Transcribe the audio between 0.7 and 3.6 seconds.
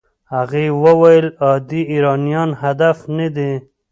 وویل عادي ایرانیان هدف نه دي.